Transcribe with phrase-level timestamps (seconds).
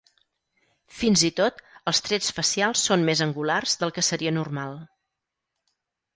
[1.01, 1.59] Fins i tot,
[1.91, 4.77] els trets facials són més angulars del que seria normal.